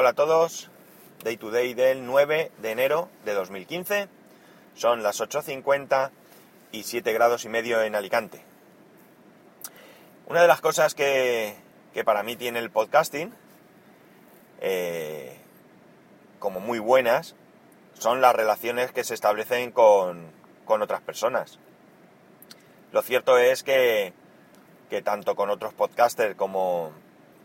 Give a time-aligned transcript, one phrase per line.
[0.00, 0.70] Hola a todos,
[1.22, 4.08] Day to Day del 9 de enero de 2015.
[4.74, 6.10] Son las 8.50
[6.72, 8.42] y 7 grados y medio en Alicante.
[10.26, 11.54] Una de las cosas que,
[11.92, 13.34] que para mí tiene el podcasting,
[14.62, 15.36] eh,
[16.38, 17.36] como muy buenas,
[17.92, 20.32] son las relaciones que se establecen con,
[20.64, 21.58] con otras personas.
[22.90, 24.14] Lo cierto es que,
[24.88, 26.90] que tanto con otros podcasters como,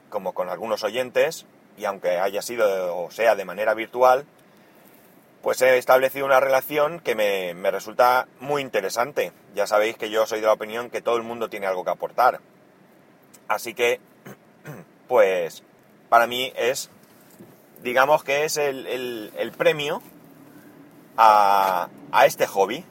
[0.10, 1.46] como con algunos oyentes,
[1.78, 4.26] y aunque haya sido o sea de manera virtual,
[5.46, 9.32] pues he establecido una relación que me, me, resulta muy interesante.
[9.54, 11.92] Ya sabéis que yo soy de la opinión que todo el mundo tiene algo que
[11.92, 12.40] aportar.
[13.48, 14.00] Así que,
[15.08, 15.62] pues,
[16.10, 16.90] para mí es,
[17.84, 18.88] digamos que es el,
[19.38, 20.02] el, premio
[21.16, 22.84] a, a este hobby.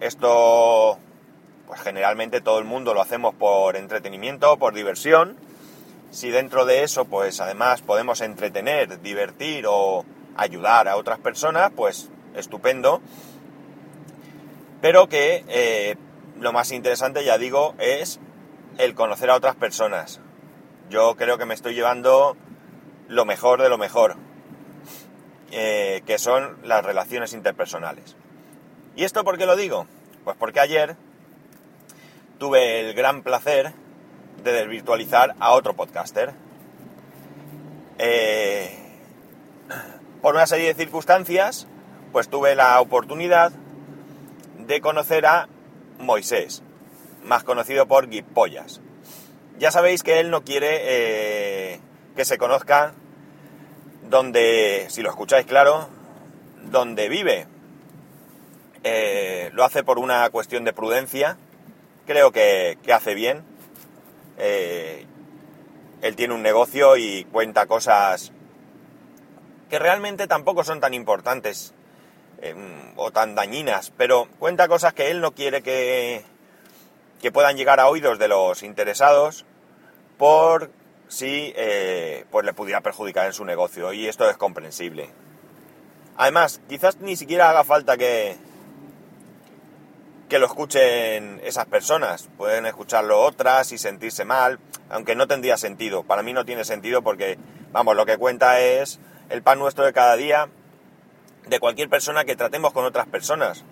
[0.00, 0.98] Esto,
[1.66, 5.36] pues generalmente todo el mundo lo hacemos por entretenimiento, por diversión
[6.10, 10.04] si dentro de eso, pues además podemos entretener, divertir o
[10.36, 13.00] ayudar a otras personas, pues estupendo.
[14.80, 15.96] Pero que eh,
[16.38, 18.18] lo más interesante, ya digo, es
[18.78, 20.20] el conocer a otras personas.
[20.88, 22.36] Yo creo que me estoy llevando
[23.08, 24.16] lo mejor de lo mejor,
[25.52, 28.16] eh, que son las relaciones interpersonales.
[28.96, 29.86] ¿Y esto por qué lo digo?
[30.24, 30.96] Pues porque ayer
[32.38, 33.72] tuve el gran placer
[34.42, 36.32] de desvirtualizar a otro podcaster.
[37.98, 38.70] Eh,
[40.22, 41.66] por una serie de circunstancias,
[42.12, 43.52] pues tuve la oportunidad
[44.58, 45.48] de conocer a
[45.98, 46.62] Moisés,
[47.24, 48.80] más conocido por Guipollas.
[49.58, 51.80] Ya sabéis que él no quiere eh,
[52.16, 52.94] que se conozca
[54.08, 55.88] donde, si lo escucháis claro,
[56.70, 57.46] donde vive.
[58.82, 61.36] Eh, lo hace por una cuestión de prudencia,
[62.06, 63.44] creo que, que hace bien,
[64.40, 65.06] eh,
[66.02, 68.32] él tiene un negocio y cuenta cosas
[69.68, 71.74] que realmente tampoco son tan importantes
[72.40, 72.54] eh,
[72.96, 76.24] o tan dañinas, pero cuenta cosas que él no quiere que,
[77.20, 79.44] que puedan llegar a oídos de los interesados
[80.16, 80.70] por
[81.08, 85.10] si eh, pues le pudiera perjudicar en su negocio y esto es comprensible.
[86.16, 88.36] Además, quizás ni siquiera haga falta que,
[90.30, 92.30] que lo escuchen esas personas.
[92.38, 96.04] Pueden escucharlo otras y sentirse mal, aunque no tendría sentido.
[96.04, 97.36] Para mí no tiene sentido porque,
[97.72, 100.48] vamos, lo que cuenta es el pan nuestro de cada día
[101.46, 103.64] de cualquier persona que tratemos con otras personas.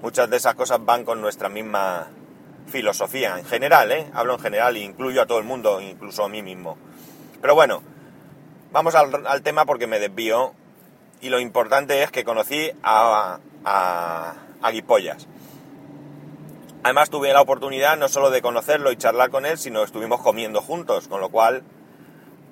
[0.00, 2.08] Muchas de esas cosas van con nuestra misma
[2.66, 4.10] filosofía, en general, ¿eh?
[4.14, 6.78] Hablo en general e incluyo a todo el mundo, incluso a mí mismo.
[7.42, 7.82] Pero bueno,
[8.72, 10.54] vamos al, al tema porque me desvío
[11.20, 15.26] y lo importante es que conocí a, a, a Guipollas.
[16.82, 20.62] Además tuve la oportunidad no solo de conocerlo y charlar con él, sino estuvimos comiendo
[20.62, 21.62] juntos, con lo cual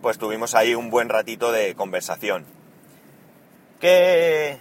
[0.03, 2.45] pues tuvimos ahí un buen ratito de conversación.
[3.81, 4.59] ¿Qué,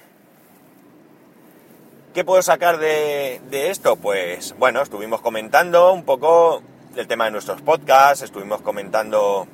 [2.13, 3.97] ¿Qué puedo sacar de, de esto?
[3.97, 6.63] Pues bueno, estuvimos comentando un poco
[6.95, 9.47] el tema de nuestros podcasts, estuvimos comentando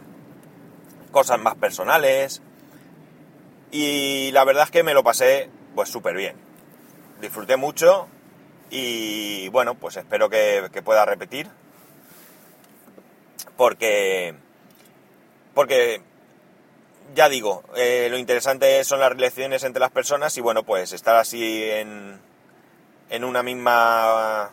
[1.12, 2.42] cosas más personales
[3.72, 6.36] y la verdad es que me lo pasé pues súper bien.
[7.20, 8.08] Disfruté mucho
[8.76, 11.48] y bueno, pues espero que, pueda repetir.
[13.56, 14.34] Porque,
[15.54, 16.02] porque
[17.14, 21.16] ya digo, eh, lo interesante son las relaciones entre las personas y bueno, pues estar
[21.18, 22.20] así en,
[23.12, 24.50] en una misma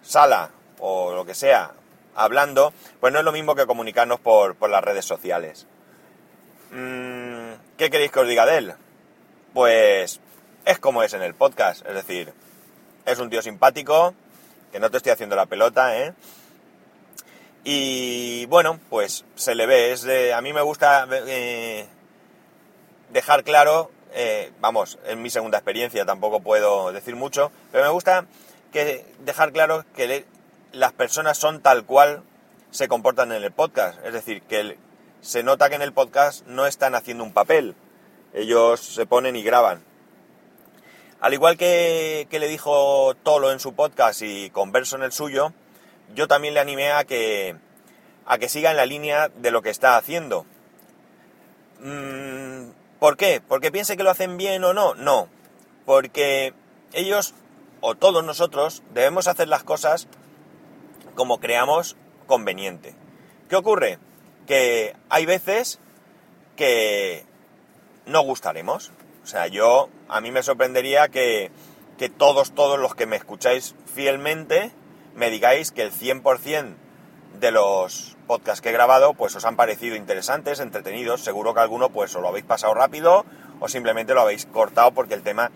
[0.00, 1.72] sala o lo que sea,
[2.14, 5.66] hablando, pues no es lo mismo que comunicarnos por, por las redes sociales.
[6.70, 8.74] Mm, ¿Qué queréis que os diga de él?
[9.52, 10.20] Pues
[10.64, 12.32] es como es en el podcast, es decir,
[13.06, 14.14] es un tío simpático,
[14.72, 16.14] que no te estoy haciendo la pelota, ¿eh?
[17.64, 21.86] Y bueno, pues se le ve, es de, a mí me gusta eh,
[23.10, 28.24] dejar claro, eh, vamos, en mi segunda experiencia tampoco puedo decir mucho, pero me gusta
[28.72, 30.24] que dejar claro que
[30.72, 32.22] las personas son tal cual
[32.70, 34.78] se comportan en el podcast, es decir, que
[35.20, 37.74] se nota que en el podcast no están haciendo un papel,
[38.32, 39.89] ellos se ponen y graban.
[41.20, 45.52] Al igual que, que, le dijo Tolo en su podcast y Converso en el suyo,
[46.14, 47.56] yo también le animé a que,
[48.26, 50.46] a que siga en la línea de lo que está haciendo.
[51.80, 53.42] Mm, ¿Por qué?
[53.46, 54.94] ¿Porque piense que lo hacen bien o no?
[54.94, 55.28] No.
[55.84, 56.54] Porque
[56.92, 57.34] ellos,
[57.80, 60.08] o todos nosotros, debemos hacer las cosas
[61.14, 61.96] como creamos
[62.26, 62.94] conveniente.
[63.48, 63.98] ¿Qué ocurre?
[64.46, 65.80] Que hay veces
[66.56, 67.24] que
[68.06, 68.90] no gustaremos.
[69.30, 71.52] O sea, yo, a mí me sorprendería que,
[71.98, 74.72] que todos, todos los que me escucháis fielmente,
[75.14, 76.74] me digáis que el 100%
[77.38, 81.20] de los podcasts que he grabado pues os han parecido interesantes, entretenidos.
[81.20, 83.24] Seguro que alguno pues os lo habéis pasado rápido
[83.60, 85.52] o simplemente lo habéis cortado porque el tema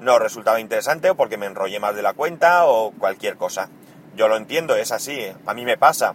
[0.00, 3.70] no os resultaba interesante o porque me enrollé más de la cuenta o cualquier cosa.
[4.16, 5.34] Yo lo entiendo, es así, ¿eh?
[5.46, 6.12] a mí me pasa.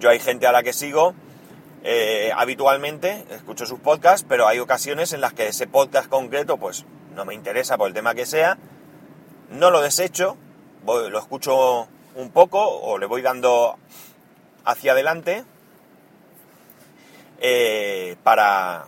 [0.00, 1.14] Yo hay gente a la que sigo
[1.82, 6.84] eh, habitualmente, escucho sus podcasts, pero hay ocasiones en las que ese podcast concreto pues
[7.14, 8.58] no me interesa por el tema que sea,
[9.50, 10.36] no lo desecho,
[10.84, 13.78] lo escucho un poco o le voy dando
[14.64, 15.44] hacia adelante
[17.40, 18.86] eh, para,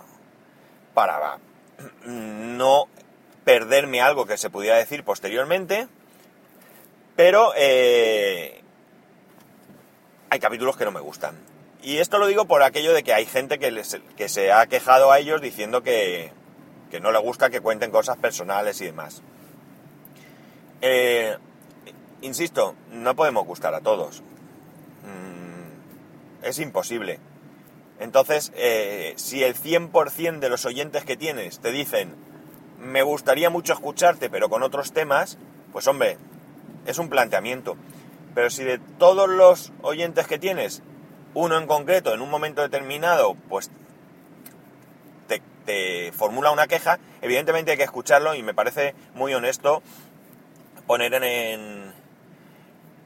[0.92, 1.38] para
[2.04, 2.84] no
[3.44, 5.88] perderme algo que se pudiera decir posteriormente,
[7.16, 8.62] pero eh,
[10.30, 11.51] hay capítulos que no me gustan.
[11.82, 13.82] Y esto lo digo por aquello de que hay gente que,
[14.17, 16.31] que se ha quejado a ellos diciendo que,
[16.90, 19.23] que no le gusta que cuenten cosas personales y demás.
[20.81, 21.37] Eh,
[22.20, 24.20] insisto, no podemos gustar a todos.
[25.02, 27.19] Mm, es imposible.
[27.99, 32.14] Entonces, eh, si el 100% de los oyentes que tienes te dicen,
[32.79, 35.38] me gustaría mucho escucharte, pero con otros temas,
[35.73, 36.19] pues hombre,
[36.87, 37.76] es un planteamiento.
[38.34, 40.82] Pero si de todos los oyentes que tienes,
[41.34, 43.70] uno en concreto, en un momento determinado, pues
[45.64, 49.82] te formula una queja, evidentemente hay que escucharlo y me parece muy honesto
[50.87, 51.94] poner en, en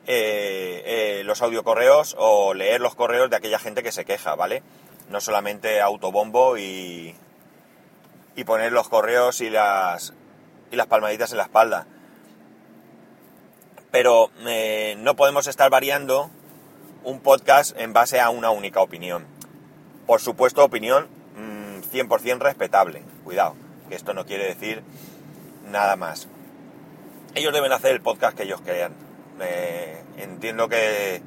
[0.06, 4.62] eh, eh, los audiocorreos o leer los correos de aquella gente que se queja, ¿vale?
[5.10, 7.14] No solamente autobombo y,
[8.34, 10.14] y poner los correos y las,
[10.70, 11.86] y las palmaditas en la espalda.
[13.90, 16.30] Pero eh, no podemos estar variando
[17.06, 19.24] un podcast en base a una única opinión.
[20.06, 21.08] Por supuesto, opinión
[21.92, 23.02] 100% respetable.
[23.22, 23.54] Cuidado,
[23.88, 24.82] que esto no quiere decir
[25.70, 26.26] nada más.
[27.34, 28.92] Ellos deben hacer el podcast que ellos crean.
[30.16, 31.22] entiendo que,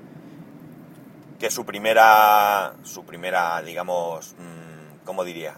[1.40, 5.56] que su primera, su primera, digamos, mm, ¿cómo diría?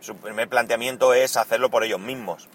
[0.00, 2.48] Su primer planteamiento es hacerlo por ellos mismos.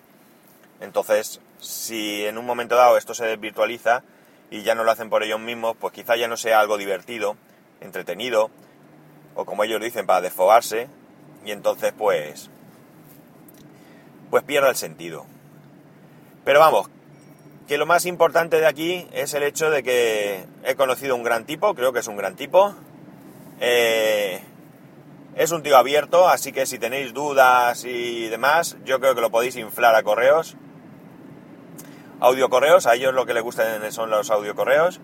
[0.82, 4.04] Entonces, si en un momento dado esto se desvirtualiza
[4.52, 7.36] y ya no lo hacen por ellos mismos, pues quizá ya no sea algo divertido,
[7.82, 8.50] entretenido,
[9.36, 10.88] o como ellos dicen, para desfogarse,
[11.46, 12.50] y entonces pues,
[14.30, 15.26] pues pierde el sentido.
[16.46, 16.90] Pero vamos,
[17.68, 21.46] que lo más importante de aquí es el hecho de que he conocido un gran
[21.46, 22.74] tipo, creo que es un gran tipo.
[23.60, 24.42] Eh,
[25.36, 29.30] es un tío abierto, así que si tenéis dudas y demás, yo creo que lo
[29.30, 30.58] podéis inflar a correos.
[32.22, 35.00] Audio correos, a ellos lo que les gustan son los audio correos.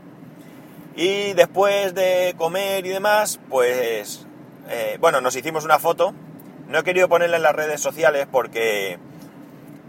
[0.95, 4.27] Y después de comer y demás, pues,
[4.69, 6.13] eh, bueno, nos hicimos una foto.
[6.67, 8.99] No he querido ponerla en las redes sociales porque,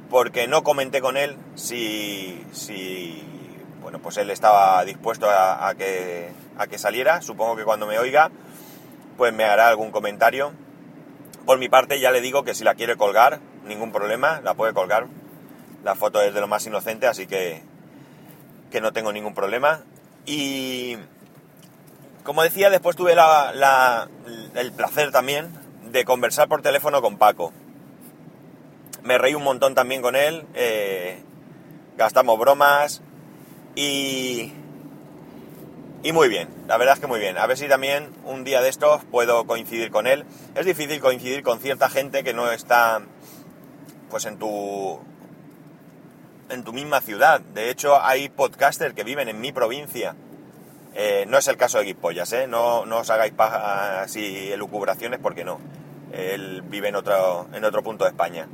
[0.09, 3.25] porque no comenté con él si, si
[3.83, 7.23] bueno, pues él estaba dispuesto a, que, a que saliera.
[7.23, 8.31] Supongo que cuando me oiga,
[9.17, 10.53] pues me hará algún comentario.
[11.45, 14.75] Por mi parte ya le digo que si la quiere colgar, ningún problema, la puede
[14.75, 15.07] colgar.
[15.87, 17.63] La foto es de lo más inocente, así que,
[18.73, 19.85] que no tengo ningún problema.
[20.25, 20.97] Y
[22.25, 25.49] como decía, después tuve el placer también
[25.93, 27.53] de conversar por teléfono con Paco.
[29.05, 31.23] Me reí un montón también con él, eh,
[31.97, 33.01] gastamos bromas
[33.77, 34.53] y,
[36.03, 37.39] y muy bien, la verdad es que muy bien.
[37.39, 40.25] A ver si también un día de estos puedo coincidir con él.
[40.57, 43.03] Es difícil coincidir con cierta gente que no está
[44.11, 45.01] pues en tu
[46.49, 47.41] en tu misma ciudad.
[47.41, 50.15] De hecho, hay podcasters que viven en mi provincia.
[50.95, 52.47] Eh, no es el caso de Guipollas, ¿eh?
[52.47, 55.59] No, os hagáis así elucubraciones porque no.
[56.13, 58.49] Él vive en otro, en otro punto de España.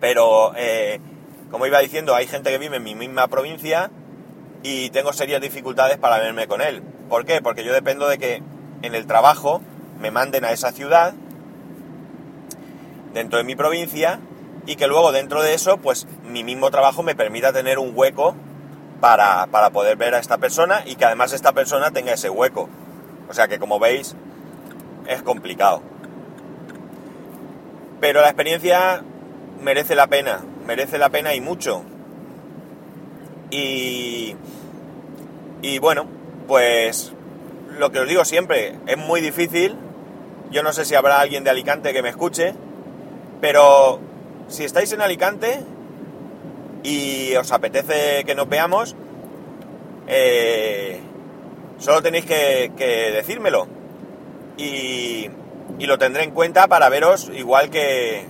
[0.00, 1.00] Pero, eh,
[1.50, 3.90] como iba diciendo, hay gente que vive en mi misma provincia
[4.62, 6.82] y tengo serias dificultades para verme con él.
[7.08, 7.42] ¿Por qué?
[7.42, 8.42] Porque yo dependo de que
[8.82, 9.62] en el trabajo
[10.00, 11.14] me manden a esa ciudad,
[13.14, 14.20] dentro de mi provincia,
[14.66, 18.34] y que luego dentro de eso, pues mi mismo trabajo me permita tener un hueco
[19.00, 22.68] para, poder ver a esta persona y que además esta persona tenga ese hueco.
[23.28, 24.16] O sea que como veis,
[25.06, 25.82] es complicado.
[28.00, 29.02] Pero la experiencia
[29.60, 31.82] merece la pena, merece la pena y mucho.
[33.50, 34.36] Y,
[35.60, 36.06] y bueno,
[36.48, 37.12] pues
[37.78, 39.76] lo que os digo siempre, es muy difícil.
[40.50, 42.54] Yo no sé si habrá alguien de Alicante que me escuche,
[43.40, 44.00] pero
[44.48, 45.60] si estáis en Alicante
[46.82, 48.94] y os apetece que nos veamos,
[50.06, 51.00] eh,
[51.78, 53.66] solo tenéis que, decírmelo.
[54.56, 55.30] Y,
[55.78, 58.24] y, lo tendré en cuenta para veros igual que,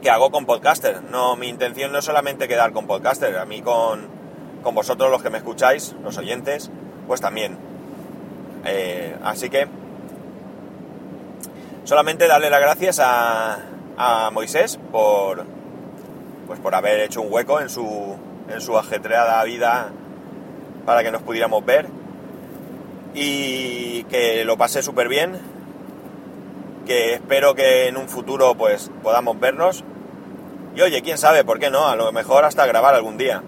[0.00, 1.02] que hago con Podcaster.
[1.02, 3.36] No, mi intención no es solamente quedar con Podcaster.
[3.38, 4.08] A mí con,
[4.62, 6.70] con vosotros los que me escucháis, los oyentes,
[7.06, 7.56] pues también.
[8.64, 9.66] Eh, así que
[11.84, 13.58] solamente darle las gracias a,
[13.96, 15.44] a Moisés por
[16.46, 18.16] pues por haber hecho un hueco en su
[18.48, 19.90] en su ajetreada vida
[20.84, 21.86] para que nos pudiéramos ver
[23.14, 25.38] y que lo pasé súper bien
[26.86, 29.84] que espero que en un futuro pues podamos vernos.
[30.74, 31.88] Y oye, quién sabe, ¿por qué no?
[31.88, 33.42] A lo mejor hasta grabar algún día.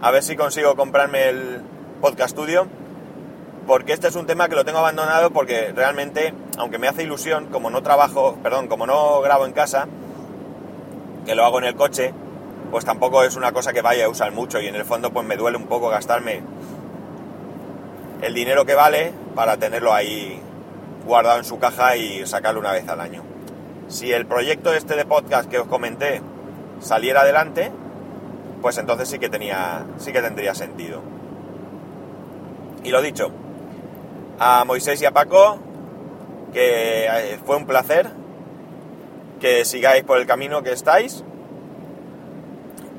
[0.00, 1.62] A ver si consigo comprarme el
[2.00, 2.66] podcast studio
[3.68, 7.48] porque este es un tema que lo tengo abandonado porque realmente, aunque me hace ilusión,
[7.48, 9.86] como no trabajo, perdón, como no grabo en casa,
[11.26, 12.14] que lo hago en el coche,
[12.70, 15.26] pues tampoco es una cosa que vaya a usar mucho y en el fondo pues
[15.26, 16.40] me duele un poco gastarme
[18.22, 20.40] el dinero que vale para tenerlo ahí
[21.06, 23.22] guardado en su caja y sacarlo una vez al año.
[23.88, 26.22] Si el proyecto este de podcast que os comenté
[26.80, 27.70] saliera adelante,
[28.62, 31.02] pues entonces sí que tenía, sí que tendría sentido.
[32.82, 33.30] Y lo dicho,
[34.38, 35.58] a Moisés y a Paco,
[36.52, 38.10] que eh, fue un placer,
[39.40, 41.24] que sigáis por el camino que estáis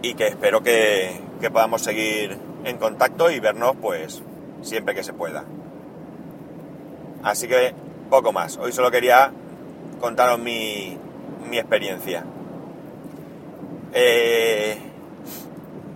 [0.01, 4.21] y que espero que, podamos seguir en contacto y vernos pues
[4.61, 5.45] siempre que se pueda.
[7.23, 7.73] Así que
[8.09, 8.57] poco más.
[8.57, 9.31] Hoy solo quería
[9.99, 10.97] contaros mi,
[11.49, 12.25] mi experiencia.
[13.93, 14.77] Eh,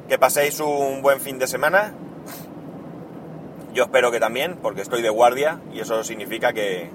[0.08, 1.94] que paséis un buen fin de semana.
[3.74, 6.92] Yo espero que también, porque estoy de guardia y eso significa que,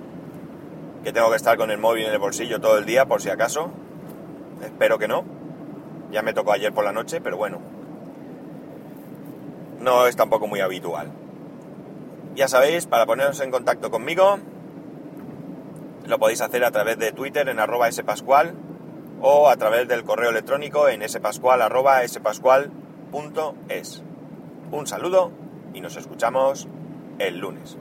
[1.03, 3.31] que tengo que estar con el móvil en el bolsillo todo el día por si
[3.31, 3.73] acaso.
[4.63, 5.25] Espero que no.
[6.13, 7.59] Ya me tocó ayer por la noche, pero bueno.
[9.81, 11.11] No es tampoco muy habitual.
[12.37, 14.39] Ya sabéis, para poneros en contacto conmigo,
[16.07, 18.55] lo podéis hacer a través de Twitter en arroba spascual
[19.21, 22.03] o a través del correo electrónico en spascual arroba.
[24.71, 25.33] Un saludo
[25.75, 26.69] y nos escuchamos
[27.19, 27.77] el lunes.